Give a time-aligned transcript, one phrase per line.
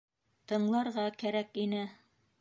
[0.51, 1.87] Тыңларға кәрәк ине.